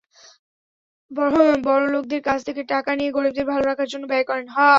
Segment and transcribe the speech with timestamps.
[1.67, 4.45] বড়লোকদের কাছ থেকে টাকা নিয়ে গরিবদের ভালো রাখার জন্য ব্যয় করেন।